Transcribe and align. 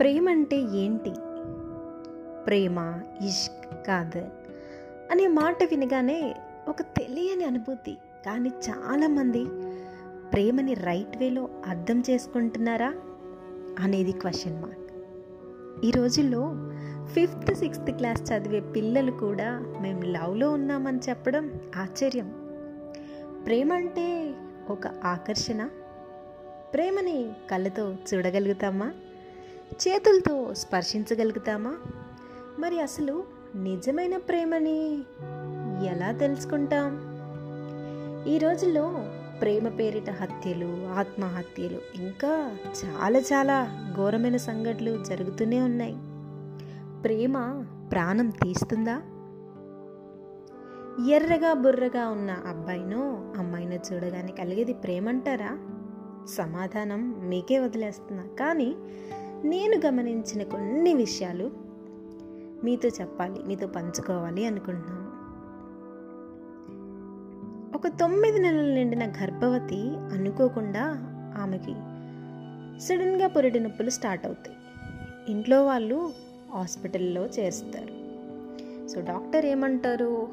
ప్రేమ 0.00 0.28
అంటే 0.28 0.56
ఏంటి? 0.56 1.10
ప్రేమ 2.46 3.00
ఇష్క్ 3.24 3.86
కాదు. 3.86 4.18
అనే 5.10 5.26
మాట 5.26 5.62
వినగానే 5.62 6.34
ఒక 6.68 6.82
తెలియని 6.82 7.44
అనుభూతి. 7.44 7.98
కానీ 8.26 8.48
చాలామంది 8.48 9.44
ప్రేమని 10.32 10.74
రైట్ 10.74 11.16
వేలో 11.16 11.48
అర్థం 11.66 12.02
చేసుకుంటున్నారా 12.10 12.94
అనేది 13.78 14.12
క్వశ్చన్ 14.12 14.62
మార్క్. 14.62 14.92
ఈ 15.84 15.90
రోజుల్లో 15.90 16.52
ఫిఫ్త్ 17.06 17.54
సిక్స్త్ 17.54 17.90
క్లాస్ 17.90 18.32
చదివే 18.32 18.60
పిల్లలు 18.60 19.12
కూడా 19.12 19.74
మేము 19.80 20.02
లవ్లో 20.02 20.50
ఉన్నామని 20.50 20.98
చెప్పడం 21.08 21.60
ఆశ్చర్యం. 21.76 22.32
ప్రేమ 23.46 23.72
అంటే 23.72 24.34
ఒక 24.70 24.86
ఆకర్షణ. 24.86 25.68
ప్రేమని 26.74 27.32
కళ్ళతో 27.50 27.96
చూడగలుగుతామా? 28.14 28.92
చేతులతో 29.74 30.54
స్పర్శించగలుగుతామా? 30.54 31.76
మరి 32.58 32.80
అసలు 32.80 33.24
నిజమైన 33.54 34.16
ప్రేమని 34.16 34.98
ఎలా 35.86 36.12
తెలుసుకుంటాం? 36.12 37.16
ఈ 38.28 38.38
రోజుల్లో 38.38 38.94
ప్రేమ 39.40 39.68
పేరిట 39.68 40.10
హత్యలు 40.10 40.86
ఆత్మహత్యలు 40.86 41.80
ఇంకా 41.94 42.56
చాలా 42.84 43.18
చాలా 43.18 43.86
ఘోరమైన 43.96 44.36
సంఘటనలు 44.36 45.04
జరుగుతూనే 45.04 45.60
ఉన్నాయి. 45.60 45.96
ప్రేమ 47.02 47.64
ప్రాణం 47.92 48.30
తీస్తుందా? 48.30 49.02
ఎర్రగా 51.10 51.52
బుర్రగా 51.52 52.08
ఉన్న 52.08 52.30
అబ్బాయినో 52.30 53.32
అమ్మాయినో 53.36 53.74
చూడగానే 53.74 54.32
కలిగేది 54.32 54.72
ప్రేమంటారా? 54.72 55.58
సమాధానం 56.28 57.28
మీకే 57.28 57.58
వదిలేస్తున్నా. 57.58 58.24
కానీ 58.40 58.76
నేను 59.46 59.76
గమనించిన 59.86 60.42
కొన్ని 60.42 60.94
విషయాలు 60.94 61.50
మీతో 62.64 62.88
చెప్పాలి 62.88 63.42
మీతో 63.42 63.66
పంచుకోవాలి 63.66 64.46
అనుకుంటున్నాను. 64.46 65.06
ఒక 67.76 67.86
తొమ్మిది 68.00 68.38
నెలలు 68.38 68.74
నిండిన 68.74 69.04
గర్భవతి 69.06 69.80
అనుకోకుండా 69.86 70.84
ఆమెకి 71.38 71.74
సడన్గా 72.80 73.26
పురిటి 73.26 73.60
నొప్పులు 73.60 73.90
స్టార్ట్ 73.90 74.26
అవుతాయి. 74.26 74.56
ఇంట్లో 75.28 75.64
వాళ్ళు 75.64 76.12
హాస్పిటల్లో 76.54 77.26
చేస్తారు 77.26 77.94
సో 78.88 79.00
డాక్టర్ 79.00 79.46
ఏమంటారు? 79.46 80.28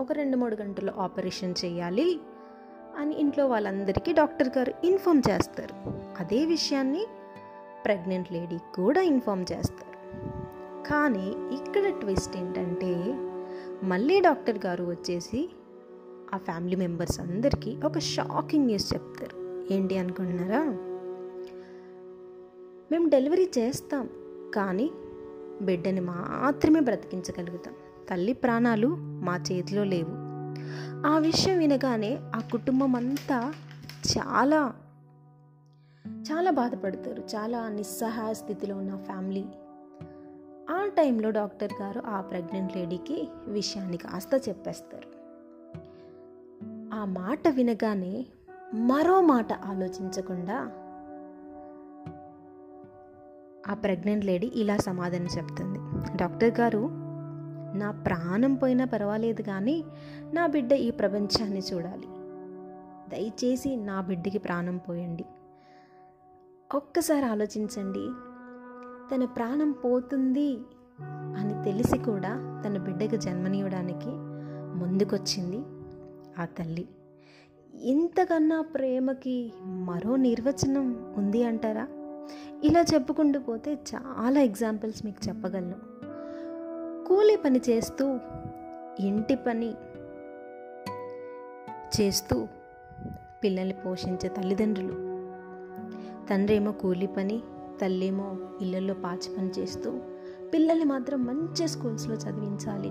ఒక 0.00 0.12
రెండు 0.12 0.36
మూడు 0.36 0.56
గంటలు 0.56 0.92
ఆపరేషన్ 0.98 1.54
చేయాలి 1.64 2.20
అని 2.98 3.20
ఇంట్లో 3.20 3.46
వాళ్ళందరికీ 3.46 4.12
డాక్టర్ 4.12 4.48
గారు 4.58 4.72
ఇన్ఫామ్ 4.84 5.22
చేస్తారు. 5.30 5.74
అదే 6.20 6.44
విషయాన్ని 6.44 7.06
ప్రెగ్నెంట్ 7.84 8.32
లేడీ 8.32 8.58
కూడా 8.74 9.00
ఇన్ఫామ్ 9.00 9.44
చేస్తారు. 9.52 9.92
కానీ 10.88 11.54
ఇక్కడ 11.54 11.88
ట్విస్ట్ 11.88 12.36
ఏంటంటే 12.36 13.14
మళ్ళీ 13.86 14.20
డాక్టర్ 14.20 14.58
గారు 14.66 14.84
వచ్చేసి 14.84 15.50
ఆ 16.34 16.36
ఫ్యామిలీ 16.36 16.76
మెంబర్స్ 16.76 17.20
అందరికీ 17.20 17.76
ఒక 17.84 17.98
షాకింగ్ 17.98 18.66
న్యూస్ 18.66 18.94
చెప్తారు. 18.94 19.66
ఏంటి 19.72 19.98
అనుకుంటున్నారా? 19.98 20.62
మేము 22.92 23.08
డెలివరీ 23.08 23.50
చేస్తాం 23.58 24.08
కానీ 24.54 24.90
బిడ్డని 25.62 26.00
మాత్రమే 26.00 26.80
బ్రతికించగలుగుతాం. 26.80 27.74
తల్లి 28.10 28.32
ప్రాణాలు 28.32 28.96
మా 28.98 29.36
చేతిలో 29.36 29.84
లేవు. 29.84 30.32
ఆ 31.06 31.18
విషయం 31.18 31.58
వినగానే 31.58 32.18
ఆ 32.36 32.40
కుటుంబం 32.52 32.96
అంతా 32.96 33.52
చాలా 34.18 34.72
చాలా 36.32 36.50
బాధపడతారు. 36.50 37.22
చాలా 37.22 37.68
నిస్సహాయ 37.68 38.34
స్థితిలో 38.34 38.76
ఉన్న 38.76 38.96
ఫ్యామిలీ. 38.96 39.44
ఆ 40.70 40.88
టైంలో 40.96 41.30
డాక్టర్ 41.30 41.72
గారు 41.82 42.02
ఆ 42.06 42.20
ప్రెగ్నెంట్ 42.20 42.76
లేడీకి 42.76 43.28
విషయాన్ని 43.46 43.96
కాస్త 43.96 44.48
చెప్పేస్తారు. 44.48 45.22
ఆ 46.94 47.04
మాట 47.04 47.48
వినగానే 47.48 48.26
మరో 48.74 49.20
మాట 49.20 49.52
ఆలోచించకుండా 49.52 50.72
ఆ 53.68 53.74
ప్రెగ్నెంట్ 53.74 54.24
లేడీ 54.24 54.52
ఇలా 54.54 54.76
సమాధానం 54.76 55.26
చెప్తుంది. 55.38 55.78
డాక్టర్ 56.16 56.60
గారు 56.60 56.88
నా 57.78 57.90
ప్రాణం 57.90 58.54
పోయినా 58.54 58.84
పర్వాలేదు 58.84 59.42
కానీ 59.42 59.84
నా 60.32 60.46
బిడ్డ 60.46 60.72
ఈ 60.72 60.90
ప్రపంచాన్ని 60.90 61.62
చూడాలి. 61.72 62.06
దయచేసి 63.10 63.76
నా 63.76 64.00
బిడ్డకి 64.00 64.38
ప్రాణం 64.38 64.76
పోయండి. 64.76 65.24
ఒక్కసారి 66.74 67.26
ఆలోచించండి. 67.26 68.08
తన 69.14 69.24
ప్రాణం 69.24 69.72
పోతుంది 69.72 70.58
అని 71.36 71.64
తెలిసి 71.64 71.98
కూడా 71.98 72.62
తన 72.66 72.78
బిడ్డకు 72.78 73.16
జన్మనివ్వడానికి 73.16 74.10
ముందుకొచ్చింది 74.78 75.58
ఆ 76.42 76.44
తల్లి. 76.44 76.88
ఇంతకన్నా 77.82 78.62
ప్రేమకి 78.62 79.52
మరో 79.62 80.16
నిర్వచనం 80.16 81.14
ఉంది 81.16 81.44
అంటారా? 81.44 81.88
ఇలా 82.64 82.84
చెప్పుకుంటూ 82.94 83.40
పోతే 83.40 83.74
చాలా 83.74 84.40
ఎగ్జాంపుల్స్ 84.40 85.04
మీకు 85.04 85.28
చెప్పగలను. 85.28 85.74
కూలీ 87.08 87.36
పని 87.36 87.60
చేస్తూ 87.70 88.18
ఇంటి 89.00 89.34
పని 89.34 89.74
చేస్తూ 92.00 92.48
పిల్లల్ని 93.44 93.74
పోషించే 93.74 94.28
తల్లిదండ్రులు 94.28 95.11
తండ్రి 96.32 96.56
ఏమో 96.56 96.72
కూలీ 96.72 97.06
పని 97.06 97.42
తల్లేమో 97.80 98.36
ఇళ్ళల్లో 98.60 98.94
పాచి 98.94 99.36
పని 99.38 99.50
చేస్తూ 99.58 100.00
పిల్లల్ని 100.54 100.84
మాత్రం 100.84 101.24
మంచి 101.24 101.68
స్కూల్స్లో 101.68 102.14
చదివించాలి. 102.14 102.90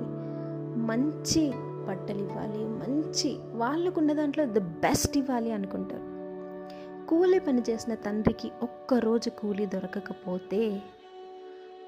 మంచి 0.82 1.52
బట్టలు 1.88 2.18
ఇవ్వాలి 2.18 2.64
మంచి 2.66 3.38
వాళ్ళకున్న 3.54 4.14
దాంట్లో 4.14 4.46
ద 4.46 4.58
బెస్ట్ 4.58 5.18
ఇవ్వాలి 5.18 5.52
అనుకుంటారు. 5.52 6.02
కూలీ 7.08 7.40
పని 7.40 7.62
చేసిన 7.70 7.94
తండ్రికి 7.94 8.52
ఒక్కరోజు 8.64 9.30
కూలీ 9.30 9.66
దొరకకపోతే 9.66 10.82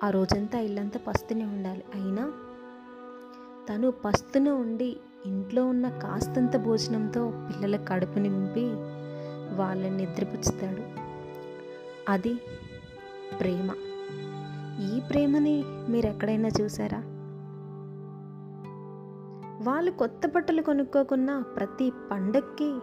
ఆ 0.03 0.09
రోజంతా 0.09 0.59
ఇల్లంతా 0.59 0.99
పస్తునే 1.07 1.45
ఉండాలి. 1.45 1.83
అయినా 1.95 2.31
తను 3.69 3.91
పస్తున 3.91 4.49
ఉండి 4.49 4.97
ఇంట్లో 5.25 5.65
ఉన్న 5.65 5.89
కాస్తంత 5.89 6.57
భోజనంతో 6.57 7.33
పిల్లల 7.49 7.75
కడుపు 7.83 8.19
నింపి 8.19 8.65
వాళ్ళని 9.55 9.97
నిద్రపుచ్చుతాడు. 9.97 11.02
అది 12.09 12.33
ప్రేమ. 13.39 13.75
ఈ 14.81 15.01
ప్రేమని 15.09 15.63
మీరు 15.65 16.05
ఎక్కడైనా 16.05 16.49
చూసారా? 16.61 16.97
వాళ్ళు 19.63 19.91
కొత్త 19.91 20.31
బట్టలు 20.35 20.61
కొనుక్కోకున్న 20.61 21.39
ప్రతి 21.39 21.91
పండక్కి 22.11 22.73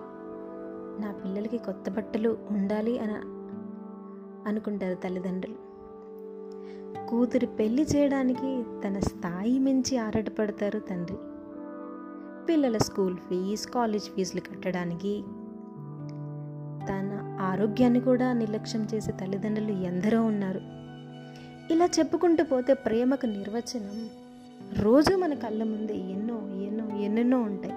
నా 1.03 1.12
పిల్లలకి 1.12 1.58
కొత్త 1.58 1.91
బట్టలు 1.91 2.38
ఉండాలి 2.50 2.98
అని 2.98 3.14
అనుకుంటారు 4.48 4.94
తల్లిదండ్రులు. 4.94 5.70
కూతురు 7.08 7.47
పెళ్ళి 7.47 7.82
చేయడానికి 7.82 8.64
తన 8.84 8.98
స్థాయి 8.98 9.58
మించి 9.58 9.98
ఆరాటపడతారు 9.98 10.78
తండ్రి. 10.78 11.16
పిల్లల 12.48 12.78
స్కూల్ 12.78 13.16
ఫీజు 13.16 13.72
కాలేజ్ 13.72 14.04
ఫీజులు 14.04 14.41
కట్టడానికి 14.41 15.25
తన 16.89 17.39
ఆరోగ్యాన్ని 17.41 18.01
కూడా 18.01 18.33
నిర్లక్ష్యం 18.33 18.89
చేసే 18.95 19.13
తల్లిదండ్రులు 19.13 19.73
ఎందరో 19.73 20.23
ఉన్నారు. 20.23 20.61
ఇలా 21.73 21.89
చెప్పుకుంటూ 21.99 22.45
పోతే 22.45 22.75
ప్రేమకు 22.75 23.27
నిర్వచనం 23.27 24.11
రోజు 24.83 25.17
మన 25.17 25.35
కళ్ళ 25.35 25.63
ముందే 25.63 25.97
ఎన్నో 25.97 26.35
ఎన్నో 26.65 26.97
ఎన్నెన్నో 26.97 27.41
ఉంటాయి. 27.41 27.75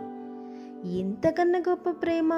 ఎంతకన్నా 0.99 1.59
గొప్ప 1.69 1.89
ప్రేమ 1.89 2.33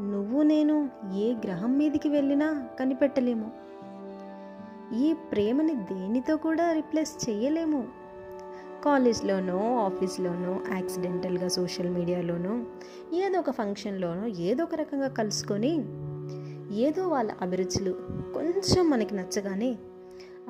నువ్వు 0.00 0.42
నేను 0.42 0.90
ఏ 1.14 1.34
గ్రహం 1.34 1.78
మీదకి 1.78 2.08
వెళ్ళినా 2.08 2.66
కనిపెట్టలేము. 2.80 3.50
ఈ 4.94 5.12
ప్రేమని 5.12 5.74
దేనితో 5.74 6.36
కూడా 6.36 6.72
రిప్లేస్ 6.72 7.30
చేయలేము. 7.30 8.01
కాలేజ్లోనో 8.84 9.76
ఆఫీస్లోనో 9.76 10.60
యాక్సిడెంటల్గా 10.74 11.48
సోషల్ 11.48 11.90
మీడియాలోనో 11.90 12.64
ఏదో 13.16 13.38
ఒక 13.38 13.50
ఫంక్షన్లోనో 13.50 14.26
ఏదో 14.26 14.64
ఒక 14.64 14.74
రకంగా 14.74 15.08
కలుసుకొని 15.08 15.84
ఏదో 16.76 17.08
వాళ్ళ 17.08 17.32
అభిరుచులు 17.42 17.92
కొంచెం 18.34 18.90
మనకి 18.90 19.14
నచ్చగానే 19.14 19.78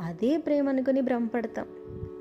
అదే 0.00 0.36
ప్రేమ 0.36 0.68
అనుకుని 0.68 1.00
భ్రమపడతాం. 1.00 1.66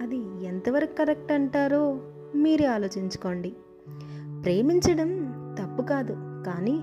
అది 0.01 0.45
ఎంతవరకు 0.45 0.95
కరెక్ట్ 0.95 1.31
అంటారో 1.31 2.01
మీరే 2.35 2.65
ఆలోచించుకోండి. 2.65 3.53
ప్రేమించడం 4.43 5.09
తప్పు 5.59 5.83
కాదు 5.83 6.13
కానీ 6.45 6.81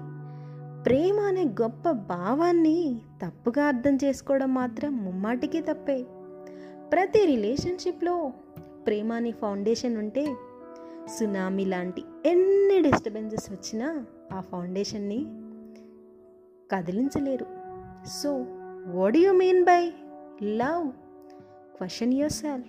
ప్రేమ 0.84 1.20
అనే 1.20 1.44
గొప్ప 1.44 1.90
భావాన్ని 1.90 3.00
తప్పుగా 3.26 3.64
అర్థం 3.66 3.98
చేసుకోవడం 4.04 4.54
మాత్రం 4.54 5.04
ముమ్మాటికి 5.04 5.60
తప్పే. 5.60 6.06
ప్రతి 6.92 7.26
రిలేషన్షిప్లో 7.26 8.32
ప్రేమ 8.86 9.12
అనే 9.12 9.30
ఫౌండేషన్ 9.30 9.96
ఉంటే 9.96 10.36
సునామీ 11.18 11.64
లాంటి 11.64 12.02
ఎన్ని 12.26 12.82
డిస్టర్బెన్సెస్ 12.82 13.52
వచ్చినా 13.52 14.06
ఆ 14.32 14.40
ఫౌండేషన్ని 14.40 15.26
కదిలించలేరు. 16.70 17.46
So 18.08 18.46
what 18.86 19.16
you 19.16 19.32
mean 19.32 19.64
by 19.64 19.92
love 20.42 20.88
question 21.76 22.14
yourself 22.32 22.68